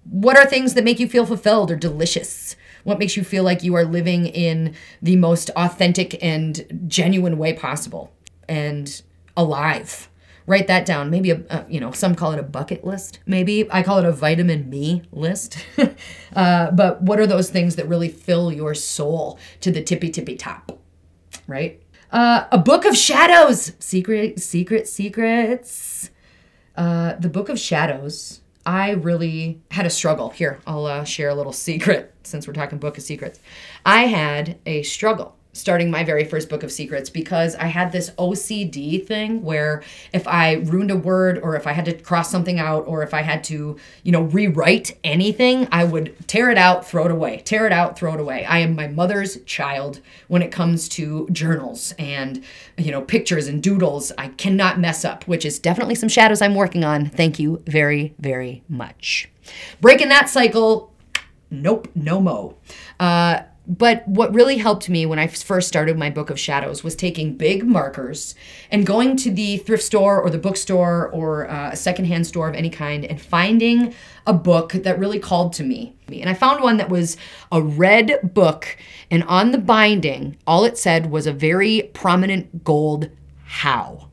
What 0.04 0.38
are 0.38 0.46
things 0.46 0.74
that 0.74 0.84
make 0.84 1.00
you 1.00 1.08
feel 1.08 1.26
fulfilled 1.26 1.72
or 1.72 1.76
delicious? 1.76 2.56
What 2.84 3.00
makes 3.00 3.18
you 3.18 3.24
feel 3.24 3.44
like 3.44 3.64
you 3.64 3.76
are 3.76 3.86
living 3.86 4.28
in 4.28 4.74
the 5.02 5.16
most 5.18 5.50
authentic 5.52 6.22
and 6.24 6.86
genuine 6.88 7.38
way 7.38 7.54
possible 7.54 8.12
and 8.48 9.02
alive? 9.38 10.10
Write 10.46 10.68
that 10.68 10.86
down. 10.86 11.10
Maybe 11.10 11.32
a, 11.32 11.66
you 11.70 11.80
know, 11.80 11.92
some 11.92 12.16
call 12.16 12.32
it 12.32 12.40
a 12.40 12.44
bucket 12.44 12.84
list. 12.84 13.20
Maybe 13.26 13.70
I 13.72 13.84
call 13.84 14.00
it 14.00 14.06
a 14.06 14.12
vitamin 14.12 14.70
me 14.70 15.04
list. 15.12 15.58
uh, 16.36 16.72
but 16.72 17.02
what 17.02 17.20
are 17.20 17.28
those 17.28 17.50
things 17.50 17.76
that 17.76 17.88
really 17.88 18.10
fill 18.10 18.52
your 18.52 18.74
soul 18.74 19.40
to 19.62 19.72
the 19.72 19.84
tippy 19.84 20.10
tippy 20.10 20.36
top? 20.36 20.80
Right? 21.48 21.82
Uh, 22.12 22.46
a 22.52 22.58
book 22.58 22.86
of 22.86 22.96
shadows. 22.96 23.74
Secret, 23.80 24.40
secret, 24.42 24.88
secrets. 24.88 26.10
Uh, 26.78 27.16
the 27.16 27.30
Book 27.30 27.50
of 27.50 27.60
Shadows, 27.60 28.42
I 28.64 28.92
really 28.92 29.60
had 29.72 29.88
a 29.88 29.90
struggle. 29.90 30.30
Here, 30.30 30.60
I'll 30.68 30.86
uh, 30.86 31.04
share 31.04 31.30
a 31.30 31.36
little 31.36 31.52
secret 31.54 32.14
since 32.24 32.48
we're 32.48 32.54
talking 32.54 32.78
Book 32.78 32.98
of 33.00 33.04
Secrets. 33.04 33.40
I 33.84 34.04
had 34.04 34.60
a 34.66 34.84
struggle 34.84 35.37
starting 35.58 35.90
my 35.90 36.04
very 36.04 36.24
first 36.24 36.50
book 36.50 36.64
of 36.64 36.72
secrets 36.72 37.10
because 37.10 37.56
I 37.56 37.66
had 37.66 37.92
this 37.92 38.12
OCD 38.12 39.06
thing 39.06 39.42
where 39.44 39.84
if 40.14 40.28
I 40.28 40.54
ruined 40.54 40.92
a 40.92 40.96
word 40.96 41.40
or 41.40 41.56
if 41.56 41.68
I 41.68 41.74
had 41.74 41.86
to 41.86 41.94
cross 41.94 42.30
something 42.30 42.60
out 42.60 42.88
or 42.88 43.04
if 43.04 43.14
I 43.14 43.22
had 43.22 43.44
to, 43.46 43.78
you 44.04 44.12
know, 44.12 44.22
rewrite 44.22 44.98
anything, 45.04 45.68
I 45.72 45.84
would 45.84 46.16
tear 46.28 46.50
it 46.50 46.58
out, 46.58 46.88
throw 46.88 47.06
it 47.06 47.12
away, 47.12 47.42
tear 47.46 47.66
it 47.66 47.74
out, 47.74 47.98
throw 47.98 48.14
it 48.14 48.20
away. 48.20 48.46
I 48.46 48.60
am 48.60 48.76
my 48.76 48.88
mother's 48.88 49.42
child 49.44 50.00
when 50.28 50.42
it 50.42 50.52
comes 50.52 50.88
to 50.90 51.28
journals 51.32 51.94
and, 51.98 52.44
you 52.78 52.92
know, 52.92 53.02
pictures 53.02 53.48
and 53.48 53.62
doodles. 53.62 54.12
I 54.18 54.30
cannot 54.30 54.80
mess 54.80 55.04
up, 55.04 55.28
which 55.28 55.46
is 55.46 55.60
definitely 55.60 55.96
some 55.96 56.10
shadows 56.10 56.42
I'm 56.42 56.56
working 56.56 56.84
on. 56.84 57.08
Thank 57.08 57.40
you 57.40 57.62
very, 57.66 58.14
very 58.20 58.64
much. 58.70 59.30
Breaking 59.82 60.10
that 60.10 60.30
cycle, 60.30 60.94
nope, 61.50 61.90
no 61.96 62.20
mo. 62.20 62.58
Uh, 63.00 63.42
but 63.68 64.08
what 64.08 64.34
really 64.34 64.58
helped 64.58 64.90
me 64.90 65.06
when 65.06 65.20
I 65.20 65.28
first 65.28 65.68
started 65.68 65.98
my 65.98 66.10
book 66.10 66.30
of 66.30 66.40
shadows 66.40 66.84
was 66.84 66.96
taking 66.96 67.36
big 67.36 67.66
markers 67.66 68.34
and 68.72 68.86
going 68.86 69.18
to 69.18 69.32
the 69.32 69.58
thrift 69.58 69.84
store 69.84 70.22
or 70.22 70.30
the 70.30 70.38
bookstore 70.38 71.10
or 71.10 71.50
uh, 71.50 71.72
a 71.72 71.76
secondhand 71.76 72.26
store 72.26 72.48
of 72.48 72.56
any 72.56 72.70
kind 72.70 73.04
and 73.04 73.22
finding 73.22 73.94
a 74.26 74.34
book 74.34 74.72
that 74.72 74.98
really 74.98 75.20
called 75.20 75.52
to 75.54 75.64
me. 75.64 75.94
And 76.10 76.30
I 76.30 76.34
found 76.34 76.64
one 76.64 76.78
that 76.78 76.90
was 76.90 77.18
a 77.52 77.62
red 77.62 78.20
book, 78.24 78.78
and 79.12 79.24
on 79.26 79.52
the 79.52 79.58
binding, 79.58 80.38
all 80.48 80.64
it 80.64 80.78
said 80.78 81.12
was 81.12 81.28
a 81.28 81.34
very 81.34 81.90
prominent 81.94 82.64
gold 82.64 83.10
how. 83.44 84.07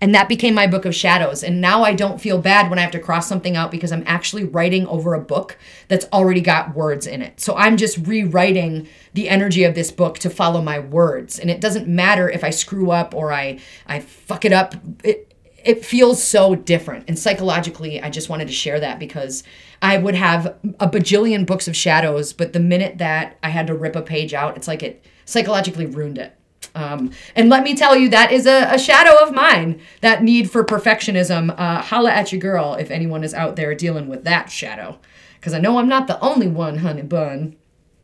And 0.00 0.14
that 0.14 0.28
became 0.28 0.54
my 0.54 0.66
book 0.66 0.84
of 0.84 0.94
shadows. 0.94 1.42
And 1.42 1.60
now 1.60 1.82
I 1.82 1.92
don't 1.92 2.20
feel 2.20 2.38
bad 2.38 2.70
when 2.70 2.78
I 2.78 2.82
have 2.82 2.92
to 2.92 3.00
cross 3.00 3.28
something 3.28 3.56
out 3.56 3.70
because 3.70 3.90
I'm 3.90 4.04
actually 4.06 4.44
writing 4.44 4.86
over 4.86 5.14
a 5.14 5.20
book 5.20 5.58
that's 5.88 6.06
already 6.12 6.40
got 6.40 6.74
words 6.74 7.06
in 7.06 7.20
it. 7.20 7.40
So 7.40 7.56
I'm 7.56 7.76
just 7.76 8.06
rewriting 8.06 8.86
the 9.14 9.28
energy 9.28 9.64
of 9.64 9.74
this 9.74 9.90
book 9.90 10.18
to 10.20 10.30
follow 10.30 10.62
my 10.62 10.78
words. 10.78 11.38
And 11.38 11.50
it 11.50 11.60
doesn't 11.60 11.88
matter 11.88 12.30
if 12.30 12.44
I 12.44 12.50
screw 12.50 12.92
up 12.92 13.12
or 13.14 13.32
I 13.32 13.58
I 13.86 14.00
fuck 14.00 14.44
it 14.44 14.52
up. 14.52 14.76
It 15.02 15.28
it 15.64 15.84
feels 15.84 16.22
so 16.22 16.54
different. 16.54 17.04
And 17.08 17.18
psychologically, 17.18 18.00
I 18.00 18.10
just 18.10 18.28
wanted 18.28 18.46
to 18.46 18.54
share 18.54 18.78
that 18.80 19.00
because 19.00 19.42
I 19.82 19.98
would 19.98 20.14
have 20.14 20.56
a 20.78 20.88
bajillion 20.88 21.44
books 21.44 21.66
of 21.68 21.76
shadows, 21.76 22.32
but 22.32 22.52
the 22.52 22.60
minute 22.60 22.98
that 22.98 23.36
I 23.42 23.50
had 23.50 23.66
to 23.66 23.74
rip 23.74 23.96
a 23.96 24.02
page 24.02 24.32
out, 24.32 24.56
it's 24.56 24.68
like 24.68 24.82
it 24.82 25.04
psychologically 25.24 25.86
ruined 25.86 26.18
it. 26.18 26.37
Um, 26.78 27.10
and 27.34 27.48
let 27.48 27.64
me 27.64 27.74
tell 27.74 27.96
you, 27.96 28.08
that 28.10 28.30
is 28.30 28.46
a, 28.46 28.72
a, 28.72 28.78
shadow 28.78 29.16
of 29.20 29.34
mine. 29.34 29.80
That 30.00 30.22
need 30.22 30.48
for 30.48 30.64
perfectionism. 30.64 31.52
Uh, 31.58 31.82
holla 31.82 32.12
at 32.12 32.30
your 32.30 32.40
girl 32.40 32.74
if 32.74 32.92
anyone 32.92 33.24
is 33.24 33.34
out 33.34 33.56
there 33.56 33.74
dealing 33.74 34.06
with 34.06 34.22
that 34.24 34.48
shadow. 34.48 35.00
Because 35.34 35.54
I 35.54 35.58
know 35.58 35.78
I'm 35.78 35.88
not 35.88 36.06
the 36.06 36.20
only 36.20 36.46
one, 36.46 36.78
honey 36.78 37.02
bun. 37.02 37.56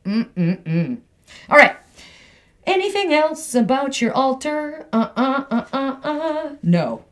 Mm-mm-mm. 0.05 0.99
All 1.49 1.57
right. 1.57 1.77
Anything 2.67 3.13
else 3.13 3.55
about 3.55 4.01
your 4.01 4.13
altar? 4.13 4.89
Uh-uh-uh-uh-uh. 4.93 6.57
No. 6.63 7.05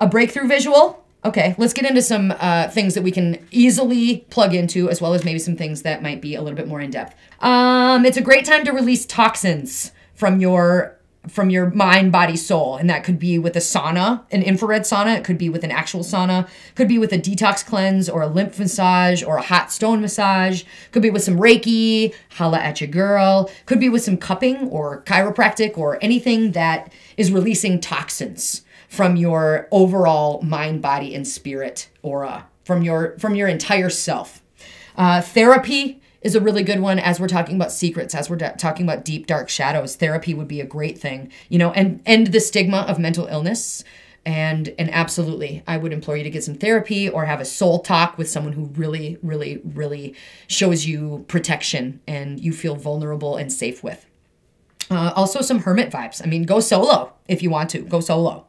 A 0.00 0.08
breakthrough 0.08 0.48
visual? 0.48 1.04
Okay, 1.24 1.54
let's 1.58 1.72
get 1.72 1.84
into 1.84 2.02
some 2.02 2.32
uh, 2.38 2.68
things 2.68 2.94
that 2.94 3.02
we 3.02 3.10
can 3.10 3.46
easily 3.50 4.18
plug 4.30 4.54
into, 4.54 4.88
as 4.90 5.00
well 5.00 5.14
as 5.14 5.24
maybe 5.24 5.38
some 5.38 5.56
things 5.56 5.82
that 5.82 6.02
might 6.02 6.20
be 6.20 6.34
a 6.34 6.42
little 6.42 6.56
bit 6.56 6.68
more 6.68 6.80
in 6.80 6.90
depth. 6.90 7.14
Um, 7.40 8.04
it's 8.04 8.16
a 8.16 8.22
great 8.22 8.44
time 8.44 8.64
to 8.64 8.72
release 8.72 9.04
toxins 9.04 9.92
from 10.18 10.40
your 10.40 10.98
from 11.28 11.50
your 11.50 11.70
mind, 11.70 12.10
body, 12.10 12.36
soul. 12.36 12.76
And 12.76 12.88
that 12.88 13.04
could 13.04 13.18
be 13.18 13.38
with 13.38 13.54
a 13.54 13.60
sauna, 13.60 14.24
an 14.30 14.42
infrared 14.42 14.82
sauna. 14.82 15.18
It 15.18 15.24
could 15.24 15.36
be 15.36 15.50
with 15.50 15.62
an 15.62 15.70
actual 15.70 16.00
sauna. 16.00 16.48
Could 16.74 16.88
be 16.88 16.98
with 16.98 17.12
a 17.12 17.18
detox 17.18 17.64
cleanse 17.64 18.08
or 18.08 18.22
a 18.22 18.26
lymph 18.26 18.58
massage 18.58 19.22
or 19.22 19.36
a 19.36 19.42
hot 19.42 19.70
stone 19.70 20.00
massage. 20.00 20.64
Could 20.90 21.02
be 21.02 21.10
with 21.10 21.22
some 21.22 21.36
Reiki, 21.36 22.14
holla 22.30 22.58
at 22.58 22.80
your 22.80 22.88
girl. 22.88 23.50
Could 23.66 23.78
be 23.78 23.90
with 23.90 24.02
some 24.02 24.16
cupping 24.16 24.68
or 24.68 25.02
chiropractic 25.02 25.76
or 25.76 25.98
anything 26.02 26.52
that 26.52 26.92
is 27.16 27.30
releasing 27.30 27.78
toxins 27.78 28.62
from 28.88 29.16
your 29.16 29.68
overall 29.70 30.40
mind, 30.40 30.80
body, 30.80 31.14
and 31.14 31.28
spirit 31.28 31.90
aura, 32.02 32.46
from 32.64 32.82
your 32.82 33.18
from 33.18 33.34
your 33.34 33.48
entire 33.48 33.90
self. 33.90 34.42
Uh, 34.96 35.20
therapy 35.20 36.00
is 36.22 36.34
a 36.34 36.40
really 36.40 36.62
good 36.62 36.80
one 36.80 36.98
as 36.98 37.20
we're 37.20 37.28
talking 37.28 37.56
about 37.56 37.72
secrets 37.72 38.14
as 38.14 38.28
we're 38.28 38.36
talking 38.36 38.84
about 38.84 39.04
deep 39.04 39.26
dark 39.26 39.48
shadows. 39.48 39.96
Therapy 39.96 40.34
would 40.34 40.48
be 40.48 40.60
a 40.60 40.66
great 40.66 40.98
thing 40.98 41.30
you 41.48 41.58
know 41.58 41.72
and 41.72 42.02
end 42.06 42.28
the 42.28 42.40
stigma 42.40 42.78
of 42.78 42.98
mental 42.98 43.26
illness. 43.26 43.84
And 44.26 44.74
and 44.78 44.90
absolutely 44.92 45.62
i 45.66 45.76
would 45.76 45.92
implore 45.92 46.16
you 46.16 46.24
to 46.24 46.30
get 46.30 46.44
some 46.44 46.56
therapy 46.56 47.08
or 47.08 47.24
have 47.24 47.40
a 47.40 47.46
soul 47.46 47.78
talk 47.78 48.18
with 48.18 48.28
someone 48.28 48.52
who 48.52 48.64
really 48.74 49.18
really 49.22 49.60
really 49.64 50.14
shows 50.48 50.86
you 50.86 51.24
protection 51.28 52.00
and 52.06 52.38
you 52.40 52.52
feel 52.52 52.74
vulnerable 52.74 53.36
and 53.36 53.52
safe 53.52 53.82
with. 53.82 54.04
Uh, 54.90 55.12
also 55.14 55.40
some 55.40 55.60
hermit 55.60 55.90
vibes. 55.90 56.20
I 56.22 56.28
mean 56.28 56.42
go 56.42 56.60
solo 56.60 57.14
if 57.26 57.42
you 57.42 57.50
want 57.50 57.70
to 57.70 57.78
go 57.78 58.00
solo 58.00 58.46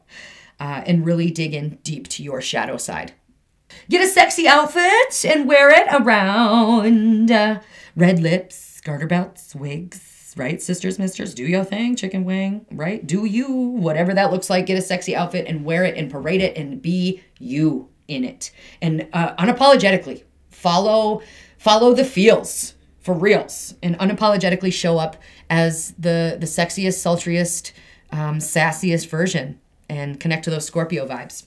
uh, 0.58 0.82
and 0.84 1.06
really 1.06 1.30
dig 1.30 1.54
in 1.54 1.78
deep 1.82 2.08
to 2.08 2.22
your 2.22 2.42
shadow 2.42 2.76
side 2.76 3.14
Get 3.88 4.02
a 4.02 4.08
sexy 4.08 4.46
outfit 4.46 5.24
and 5.24 5.46
wear 5.48 5.70
it 5.70 5.86
around. 5.92 7.30
Uh, 7.30 7.60
red 7.96 8.20
lips, 8.20 8.80
garter 8.80 9.06
belts, 9.06 9.54
wigs, 9.54 10.34
right? 10.36 10.60
Sisters, 10.62 10.98
misters, 10.98 11.34
do 11.34 11.44
your 11.44 11.64
thing, 11.64 11.96
chicken 11.96 12.24
wing, 12.24 12.66
right? 12.70 13.06
Do 13.06 13.24
you, 13.24 13.50
whatever 13.50 14.14
that 14.14 14.30
looks 14.30 14.48
like, 14.48 14.66
get 14.66 14.78
a 14.78 14.82
sexy 14.82 15.14
outfit 15.16 15.46
and 15.46 15.64
wear 15.64 15.84
it 15.84 15.96
and 15.96 16.10
parade 16.10 16.40
it 16.40 16.56
and 16.56 16.80
be 16.80 17.22
you 17.38 17.88
in 18.10 18.24
it. 18.24 18.50
And 18.82 19.08
uh, 19.12 19.34
unapologetically 19.36 20.24
follow 20.50 21.22
follow 21.56 21.94
the 21.94 22.04
feels 22.04 22.74
for 23.00 23.14
reals 23.14 23.74
and 23.82 23.98
unapologetically 23.98 24.72
show 24.72 24.98
up 24.98 25.16
as 25.48 25.92
the 25.98 26.36
the 26.38 26.46
sexiest, 26.46 26.98
sultriest, 26.98 27.72
um, 28.12 28.38
sassiest 28.38 29.08
version 29.08 29.60
and 29.88 30.20
connect 30.20 30.44
to 30.44 30.50
those 30.50 30.66
Scorpio 30.66 31.06
vibes. 31.06 31.46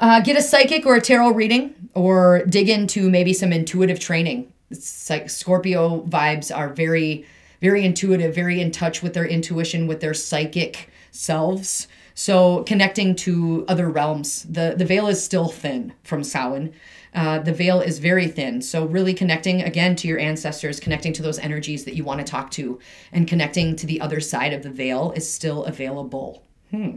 Uh, 0.00 0.20
get 0.20 0.36
a 0.36 0.42
psychic 0.42 0.84
or 0.84 0.96
a 0.96 1.00
tarot 1.00 1.30
reading, 1.30 1.74
or 1.94 2.44
dig 2.46 2.68
into 2.68 3.08
maybe 3.08 3.32
some 3.32 3.52
intuitive 3.52 3.98
training. 3.98 4.52
It's 4.70 5.08
like 5.08 5.30
Scorpio 5.30 6.02
vibes 6.02 6.54
are 6.54 6.68
very, 6.68 7.24
very 7.60 7.84
intuitive, 7.84 8.34
very 8.34 8.60
in 8.60 8.70
touch 8.70 9.02
with 9.02 9.14
their 9.14 9.26
intuition, 9.26 9.86
with 9.86 10.00
their 10.00 10.14
psychic 10.14 10.90
selves. 11.12 11.88
So 12.14 12.64
connecting 12.64 13.14
to 13.16 13.64
other 13.68 13.88
realms. 13.88 14.44
The 14.44 14.74
the 14.76 14.84
veil 14.84 15.06
is 15.06 15.24
still 15.24 15.48
thin 15.48 15.92
from 16.02 16.24
Samhain. 16.24 16.72
Uh, 17.14 17.38
the 17.38 17.52
veil 17.52 17.80
is 17.80 17.98
very 17.98 18.28
thin. 18.28 18.60
So 18.60 18.84
really 18.84 19.14
connecting 19.14 19.62
again 19.62 19.96
to 19.96 20.08
your 20.08 20.18
ancestors, 20.18 20.80
connecting 20.80 21.14
to 21.14 21.22
those 21.22 21.38
energies 21.38 21.84
that 21.84 21.94
you 21.94 22.04
want 22.04 22.20
to 22.20 22.30
talk 22.30 22.50
to, 22.52 22.78
and 23.12 23.26
connecting 23.26 23.76
to 23.76 23.86
the 23.86 24.00
other 24.00 24.20
side 24.20 24.52
of 24.52 24.62
the 24.62 24.70
veil 24.70 25.12
is 25.16 25.30
still 25.30 25.64
available. 25.64 26.42
Hmm. 26.70 26.96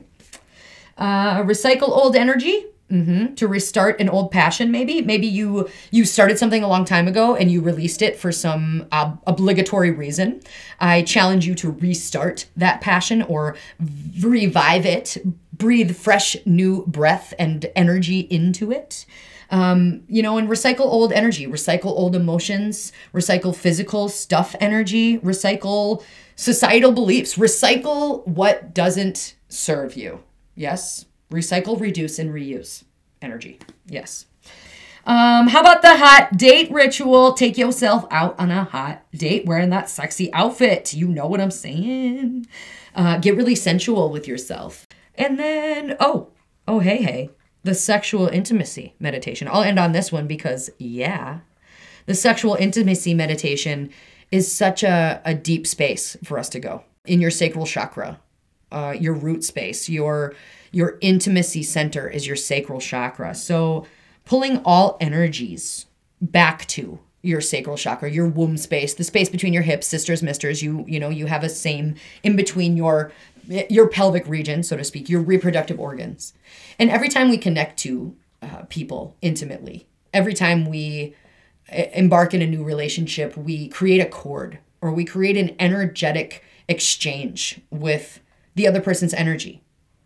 Uh, 0.98 1.44
recycle 1.44 1.90
old 1.90 2.18
energy 2.18 2.66
Mm-hmm. 2.92 3.36
To 3.36 3.48
restart 3.48 4.02
an 4.02 4.10
old 4.10 4.32
passion, 4.32 4.72
maybe. 4.72 5.02
Maybe 5.02 5.28
you 5.28 5.70
you 5.92 6.06
started 6.06 6.40
something 6.40 6.64
a 6.64 6.68
long 6.68 6.86
time 6.86 7.08
ago 7.08 7.36
and 7.36 7.52
you 7.52 7.62
released 7.62 8.02
it 8.02 8.18
for 8.18 8.32
some 8.32 8.88
ob- 8.92 9.22
obligatory 9.28 9.92
reason. 9.92 10.42
I 10.80 11.04
challenge 11.04 11.46
you 11.46 11.54
to 11.56 11.72
restart 11.72 12.48
that 12.58 12.82
passion 12.82 13.22
or 13.22 13.56
revive 14.22 14.88
it, 14.88 15.18
breathe 15.54 15.96
fresh 15.96 16.36
new 16.48 16.84
breath 16.88 17.32
and 17.38 17.68
energy 17.76 18.22
into 18.22 18.72
it. 18.72 19.06
Um, 19.52 20.02
you 20.08 20.22
know, 20.22 20.38
and 20.38 20.48
recycle 20.48 20.82
old 20.82 21.12
energy, 21.12 21.46
recycle 21.48 21.88
old 21.88 22.16
emotions, 22.16 22.92
recycle 23.14 23.56
physical 23.56 24.10
stuff 24.10 24.56
energy, 24.60 25.20
recycle 25.20 26.04
societal 26.36 26.92
beliefs, 26.92 27.36
recycle 27.36 28.26
what 28.28 28.74
doesn't 28.74 29.36
serve 29.48 29.96
you. 29.96 30.24
Yes, 30.56 31.06
recycle, 31.32 31.80
reduce, 31.80 32.20
and 32.20 32.32
reuse 32.32 32.84
energy. 33.22 33.60
Yes. 33.88 34.26
Um, 35.06 35.48
how 35.48 35.62
about 35.62 35.82
the 35.82 35.98
hot 35.98 36.38
date 36.38 36.72
ritual? 36.72 37.34
Take 37.34 37.58
yourself 37.58 38.06
out 38.12 38.40
on 38.40 38.52
a 38.52 38.66
hot 38.66 39.04
date 39.12 39.46
wearing 39.46 39.70
that 39.70 39.90
sexy 39.90 40.32
outfit. 40.34 40.94
You 40.94 41.08
know 41.08 41.26
what 41.26 41.42
I'm 41.42 41.52
saying? 41.52 42.48
Uh, 42.94 43.18
get 43.18 43.36
really 43.36 43.56
sensual 43.56 44.12
with 44.12 44.28
yourself. 44.28 44.86
And 45.16 45.40
then, 45.40 45.96
oh, 46.00 46.30
oh, 46.68 46.80
hey, 46.80 47.02
hey, 47.02 47.30
the 47.64 47.74
sexual 47.74 48.28
intimacy 48.28 48.94
meditation. 49.00 49.48
I'll 49.48 49.64
end 49.64 49.80
on 49.80 49.94
this 49.94 50.12
one 50.12 50.28
because, 50.28 50.70
yeah, 50.78 51.40
the 52.06 52.14
sexual 52.16 52.56
intimacy 52.56 53.14
meditation 53.14 53.90
is 54.32 54.52
such 54.52 54.84
a, 54.84 55.22
a 55.26 55.34
deep 55.34 55.66
space 55.66 56.18
for 56.24 56.38
us 56.38 56.50
to 56.50 56.60
go 56.60 56.84
in 57.06 57.20
your 57.20 57.32
sacral 57.32 57.66
chakra, 57.66 58.20
uh, 58.72 58.96
your 59.00 59.14
root 59.14 59.44
space, 59.44 59.90
your 59.90 60.36
your 60.72 60.98
intimacy 61.02 61.64
center 61.64 62.08
is 62.08 62.28
your 62.28 62.36
sacral 62.36 62.80
chakra. 62.80 63.36
So 63.36 63.86
pulling 64.26 64.62
all 64.66 64.98
energies 65.00 65.86
back 66.22 66.66
to 66.68 67.00
your 67.22 67.42
sacral 67.42 67.76
chakra, 67.76 68.10
your 68.10 68.28
womb 68.28 68.56
space, 68.58 68.94
the 68.94 69.04
space 69.04 69.30
between 69.30 69.54
your 69.54 69.64
hips, 69.64 69.88
sisters, 69.88 70.24
misters, 70.24 70.62
you 70.62 70.86
you 70.88 71.00
know, 71.00 71.10
you 71.10 71.26
have 71.26 71.44
a 71.44 71.50
same 71.50 71.96
in 72.24 72.36
between 72.36 72.78
your 72.78 73.12
your 73.48 73.88
pelvic 73.88 74.28
region, 74.28 74.64
so 74.64 74.78
to 74.78 74.84
speak, 74.84 75.10
your 75.10 75.22
reproductive 75.22 75.80
organs. 75.80 76.34
And 76.78 76.90
every 76.90 77.10
time 77.10 77.30
we 77.30 77.38
connect 77.38 77.80
to 77.80 78.16
uh, 78.42 78.64
people 78.70 79.18
intimately, 79.22 79.88
every 80.14 80.34
time 80.34 80.70
we 80.70 81.16
embark 81.94 82.34
in 82.34 82.42
a 82.42 82.48
new 82.48 82.64
relationship, 82.64 83.36
we 83.36 83.68
create 83.68 84.00
a 84.00 84.06
cord 84.06 84.60
or 84.82 84.92
we 84.92 85.06
create 85.06 85.38
an 85.38 85.56
energetic 85.60 86.44
exchange 86.68 87.60
with 87.70 88.22
the 88.56 88.68
other 88.68 88.82
person's 88.82 89.14
energy. 89.14 89.62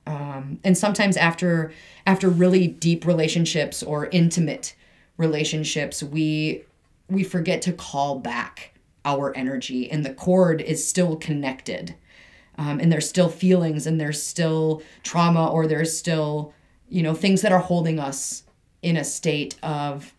Um, 0.05 0.59
and 0.63 0.77
sometimes 0.77 1.17
after 1.17 1.71
after 2.05 2.29
really 2.29 2.67
deep 2.67 3.05
relationships 3.05 3.81
or 3.81 4.07
intimate 4.07 4.75
relationships, 5.17 6.03
we 6.03 6.63
we 7.09 7.23
forget 7.23 7.61
to 7.63 7.73
call 7.73 8.19
back 8.19 8.73
our 9.05 9.35
energy, 9.35 9.89
and 9.89 10.05
the 10.05 10.13
cord 10.13 10.61
is 10.61 10.87
still 10.87 11.15
connected. 11.15 11.95
Um, 12.57 12.79
and 12.79 12.91
there's 12.91 13.09
still 13.09 13.29
feelings 13.29 13.87
and 13.87 13.99
there's 13.99 14.21
still 14.21 14.83
trauma 15.01 15.47
or 15.47 15.65
there's 15.65 15.97
still 15.97 16.53
you 16.87 17.01
know 17.01 17.15
things 17.15 17.41
that 17.41 17.51
are 17.51 17.59
holding 17.59 17.99
us 17.99 18.43
in 18.83 18.95
a 18.97 19.03
state 19.03 19.55
of 19.63 20.13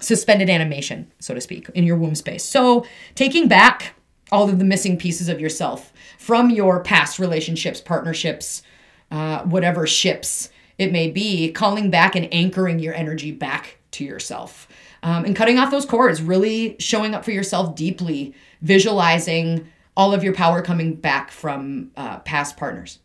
suspended 0.00 0.48
animation 0.48 1.10
so 1.18 1.34
to 1.34 1.40
speak 1.40 1.68
in 1.70 1.84
your 1.84 1.96
womb 1.96 2.14
space. 2.14 2.44
So 2.44 2.84
taking 3.14 3.46
back 3.46 3.94
all 4.32 4.48
of 4.48 4.58
the 4.58 4.64
missing 4.64 4.96
pieces 4.96 5.28
of 5.28 5.40
yourself 5.40 5.92
from 6.18 6.50
your 6.50 6.82
past 6.82 7.18
relationships 7.18 7.80
partnerships 7.80 8.62
uh, 9.10 9.42
whatever 9.44 9.86
ships 9.86 10.50
it 10.78 10.92
may 10.92 11.10
be 11.10 11.50
calling 11.50 11.90
back 11.90 12.14
and 12.14 12.32
anchoring 12.32 12.78
your 12.78 12.94
energy 12.94 13.32
back 13.32 13.78
to 13.90 14.04
yourself 14.04 14.68
um, 15.02 15.24
and 15.24 15.36
cutting 15.36 15.58
off 15.58 15.70
those 15.70 15.86
cords 15.86 16.22
really 16.22 16.76
showing 16.78 17.14
up 17.14 17.24
for 17.24 17.32
yourself 17.32 17.74
deeply 17.74 18.34
visualizing 18.62 19.66
all 19.96 20.12
of 20.12 20.22
your 20.22 20.34
power 20.34 20.62
coming 20.62 20.94
back 20.94 21.30
from 21.30 21.90
uh, 21.96 22.18
past 22.20 22.56
partners 22.56 23.00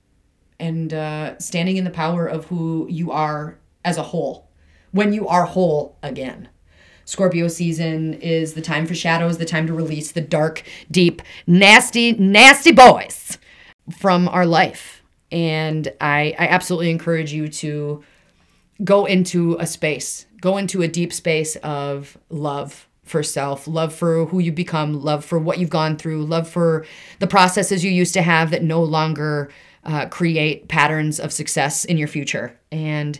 and 0.59 0.93
uh, 0.93 1.37
standing 1.39 1.77
in 1.77 1.83
the 1.83 1.89
power 1.89 2.25
of 2.27 2.45
who 2.45 2.87
you 2.89 3.11
are 3.11 3.57
as 3.83 3.97
a 3.97 4.03
whole 4.03 4.49
when 4.91 5.11
you 5.11 5.27
are 5.27 5.45
whole 5.45 5.97
again. 6.01 6.47
Scorpio 7.05 7.49
season 7.49 8.13
is 8.13 8.53
the 8.53 8.61
time 8.61 8.85
for 8.85 8.95
shadows, 8.95 9.37
the 9.37 9.45
time 9.45 9.67
to 9.67 9.73
release 9.73 10.11
the 10.11 10.21
dark, 10.21 10.63
deep, 10.89 11.21
nasty, 11.45 12.13
nasty 12.13 12.71
boys 12.71 13.37
from 13.97 14.29
our 14.29 14.45
life. 14.45 15.02
And 15.33 15.91
I, 15.99 16.35
I 16.37 16.47
absolutely 16.47 16.91
encourage 16.91 17.33
you 17.33 17.47
to 17.47 18.03
go 18.83 19.05
into 19.05 19.57
a 19.59 19.65
space, 19.65 20.27
go 20.39 20.57
into 20.57 20.83
a 20.83 20.87
deep 20.87 21.11
space 21.11 21.55
of 21.57 22.17
love 22.29 22.87
for 23.03 23.23
self, 23.23 23.67
love 23.67 23.93
for 23.93 24.27
who 24.27 24.39
you 24.39 24.51
become, 24.51 25.01
love 25.01 25.25
for 25.25 25.39
what 25.39 25.57
you've 25.57 25.71
gone 25.71 25.97
through, 25.97 26.23
love 26.23 26.47
for 26.47 26.85
the 27.17 27.27
processes 27.27 27.83
you 27.83 27.91
used 27.91 28.13
to 28.13 28.21
have 28.21 28.51
that 28.51 28.63
no 28.63 28.81
longer 28.83 29.49
uh, 29.83 30.05
create 30.05 30.67
patterns 30.67 31.19
of 31.19 31.33
success 31.33 31.83
in 31.83 31.97
your 31.97 32.07
future. 32.07 32.57
And 32.71 33.19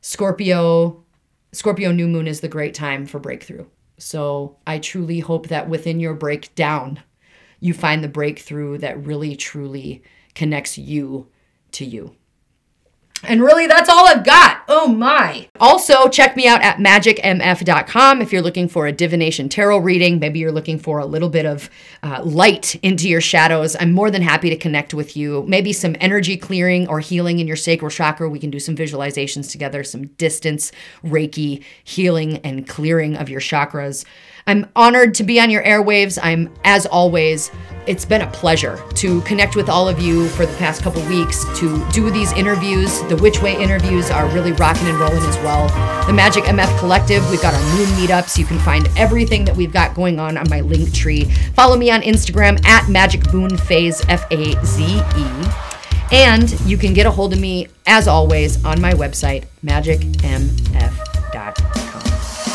Scorpio, 0.00 1.04
Scorpio 1.52 1.92
new 1.92 2.08
moon 2.08 2.26
is 2.26 2.40
the 2.40 2.48
great 2.48 2.74
time 2.74 3.06
for 3.06 3.20
breakthrough. 3.20 3.64
So 3.96 4.56
I 4.66 4.80
truly 4.80 5.20
hope 5.20 5.48
that 5.48 5.68
within 5.68 6.00
your 6.00 6.14
breakdown, 6.14 7.00
you 7.60 7.72
find 7.72 8.02
the 8.02 8.08
breakthrough 8.08 8.78
that 8.78 9.06
really 9.06 9.36
truly 9.36 10.02
connects 10.34 10.76
you 10.76 11.28
to 11.74 11.84
you. 11.84 12.16
And 13.26 13.40
really, 13.40 13.66
that's 13.66 13.88
all 13.88 14.06
I've 14.06 14.24
got. 14.24 14.62
Oh 14.68 14.88
my. 14.88 15.48
Also, 15.58 16.08
check 16.08 16.36
me 16.36 16.46
out 16.46 16.62
at 16.62 16.76
magicmf.com 16.76 18.20
if 18.20 18.32
you're 18.32 18.42
looking 18.42 18.68
for 18.68 18.86
a 18.86 18.92
divination 18.92 19.48
tarot 19.48 19.78
reading. 19.78 20.18
Maybe 20.18 20.40
you're 20.40 20.52
looking 20.52 20.78
for 20.78 20.98
a 20.98 21.06
little 21.06 21.30
bit 21.30 21.46
of 21.46 21.70
uh, 22.02 22.22
light 22.22 22.74
into 22.82 23.08
your 23.08 23.20
shadows. 23.20 23.76
I'm 23.78 23.92
more 23.92 24.10
than 24.10 24.22
happy 24.22 24.50
to 24.50 24.56
connect 24.56 24.92
with 24.92 25.16
you. 25.16 25.44
Maybe 25.48 25.72
some 25.72 25.96
energy 26.00 26.36
clearing 26.36 26.88
or 26.88 27.00
healing 27.00 27.38
in 27.38 27.46
your 27.46 27.56
sacral 27.56 27.90
chakra. 27.90 28.28
We 28.28 28.38
can 28.38 28.50
do 28.50 28.60
some 28.60 28.76
visualizations 28.76 29.50
together, 29.50 29.84
some 29.84 30.08
distance, 30.08 30.70
Reiki, 31.02 31.62
healing, 31.82 32.38
and 32.38 32.68
clearing 32.68 33.16
of 33.16 33.28
your 33.28 33.40
chakras. 33.40 34.04
I'm 34.46 34.66
honored 34.76 35.14
to 35.14 35.24
be 35.24 35.40
on 35.40 35.50
your 35.50 35.62
airwaves. 35.62 36.18
I'm, 36.22 36.52
as 36.64 36.84
always, 36.86 37.50
it's 37.86 38.04
been 38.04 38.22
a 38.22 38.30
pleasure 38.30 38.82
to 38.94 39.20
connect 39.22 39.56
with 39.56 39.68
all 39.68 39.88
of 39.88 40.00
you 40.00 40.28
for 40.30 40.46
the 40.46 40.56
past 40.56 40.82
couple 40.82 41.02
weeks 41.06 41.44
to 41.58 41.86
do 41.92 42.10
these 42.10 42.32
interviews. 42.32 43.02
The 43.04 43.16
Witch 43.16 43.40
Way 43.40 43.60
interviews 43.62 44.10
are 44.10 44.26
really 44.28 44.52
rocking 44.52 44.86
and 44.88 44.98
rolling 44.98 45.22
as 45.24 45.36
well. 45.38 45.68
The 46.06 46.12
Magic 46.12 46.44
MF 46.44 46.78
Collective, 46.78 47.28
we've 47.30 47.42
got 47.42 47.54
our 47.54 47.76
moon 47.76 47.86
meetups. 47.98 48.38
You 48.38 48.44
can 48.44 48.58
find 48.58 48.88
everything 48.96 49.44
that 49.46 49.56
we've 49.56 49.72
got 49.72 49.94
going 49.94 50.18
on 50.18 50.36
on 50.36 50.48
my 50.50 50.60
link 50.60 50.92
tree. 50.92 51.24
Follow 51.54 51.76
me 51.76 51.90
on 51.90 52.02
Instagram 52.02 52.62
at 52.66 52.88
Magic 52.88 53.32
Moon 53.32 53.56
Phase 53.56 54.02
F 54.08 54.30
A 54.30 54.62
Z 54.64 55.02
E. 55.16 55.26
And 56.12 56.60
you 56.62 56.76
can 56.76 56.92
get 56.92 57.06
a 57.06 57.10
hold 57.10 57.32
of 57.32 57.40
me, 57.40 57.68
as 57.86 58.06
always, 58.08 58.62
on 58.64 58.80
my 58.80 58.92
website, 58.92 59.46
magicmf.com. 59.64 60.73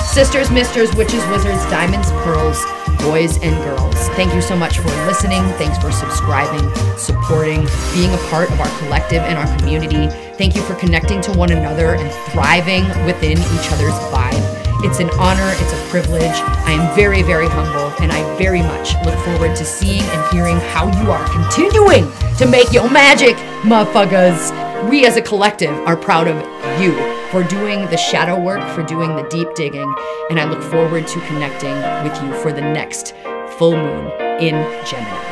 Sisters, 0.10 0.50
misters, 0.50 0.94
witches, 0.96 1.24
wizards, 1.28 1.64
diamonds, 1.70 2.10
pearls, 2.24 2.66
boys, 2.98 3.38
and 3.44 3.56
girls. 3.64 3.94
Thank 4.18 4.34
you 4.34 4.42
so 4.42 4.56
much 4.56 4.80
for 4.80 4.88
listening. 5.06 5.44
Thanks 5.54 5.78
for 5.78 5.92
subscribing, 5.92 6.68
supporting, 6.98 7.68
being 7.94 8.12
a 8.12 8.18
part 8.30 8.52
of 8.52 8.60
our 8.60 8.80
collective 8.80 9.22
and 9.22 9.38
our 9.38 9.58
community. 9.60 10.08
Thank 10.36 10.56
you 10.56 10.64
for 10.64 10.74
connecting 10.74 11.22
to 11.22 11.32
one 11.34 11.52
another 11.52 11.94
and 11.94 12.12
thriving 12.32 12.86
within 13.06 13.38
each 13.38 13.72
other's 13.72 13.94
vibe. 14.10 14.84
It's 14.84 15.00
an 15.00 15.12
honor, 15.12 15.54
it's 15.62 15.74
a 15.74 15.90
privilege. 15.90 16.24
I 16.66 16.72
am 16.72 16.96
very, 16.96 17.22
very 17.22 17.48
humble, 17.48 17.94
and 18.02 18.12
I 18.12 18.36
very 18.36 18.64
much 18.64 18.96
look 19.06 19.18
forward 19.20 19.56
to 19.58 19.64
seeing 19.64 20.02
and 20.02 20.34
hearing 20.34 20.58
how 20.74 20.88
you 21.04 21.12
are 21.12 21.30
continuing 21.30 22.12
to 22.38 22.48
make 22.48 22.74
your 22.74 22.90
magic, 22.90 23.36
motherfuckers. 23.62 24.90
We 24.90 25.06
as 25.06 25.18
a 25.18 25.22
collective 25.22 25.78
are 25.86 25.96
proud 25.96 26.28
of 26.28 26.38
you 26.82 27.09
for 27.32 27.44
doing 27.44 27.82
the 27.90 27.98
shadow 27.98 28.40
work, 28.40 28.68
for 28.76 28.84
doing 28.84 29.16
the 29.16 29.24
deep 29.30 29.54
digging, 29.56 29.94
and 30.30 30.40
I 30.40 30.46
look 30.46 30.64
forward 30.64 31.08
to 31.08 31.20
connecting 31.28 31.76
with 32.04 32.22
you 32.24 32.34
for 32.42 32.52
the 32.52 32.62
next 32.62 33.16
full 33.58 33.78
moon 33.78 34.12
in 34.42 34.56
Gemini. 34.86 35.29